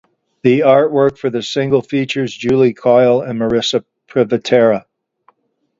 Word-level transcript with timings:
The 0.41 0.61
artwork 0.61 1.19
for 1.19 1.29
the 1.29 1.43
single 1.43 1.83
features 1.83 2.33
Julie 2.33 2.73
Coyle 2.73 3.21
and 3.21 3.39
Marisa 3.39 3.85
Privitera. 4.07 4.85